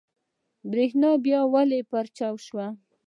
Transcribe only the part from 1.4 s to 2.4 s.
ولې پرچاو